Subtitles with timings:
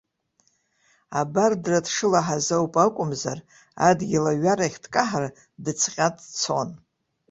[1.19, 3.39] Абардра дшылаҳаз ауп акәымзар,
[3.87, 5.25] адгьыл аҩарахь дкаҳар
[5.63, 6.69] дыцҟьа дцон.